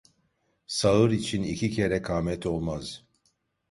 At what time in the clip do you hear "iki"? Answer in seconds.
1.43-1.71